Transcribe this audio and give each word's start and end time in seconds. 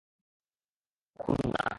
এটা 1.03 1.19
খুন 1.19 1.39
না। 1.53 1.63